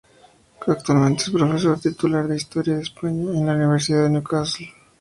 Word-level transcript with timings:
Actualmente 0.65 1.25
es 1.25 1.29
profesor 1.29 1.79
titular 1.79 2.27
de 2.27 2.35
Historia 2.35 2.73
de 2.75 2.81
España 2.81 3.37
en 3.39 3.45
la 3.45 3.53
Universidad 3.53 4.01
de 4.05 4.09
Newcastle. 4.09 4.73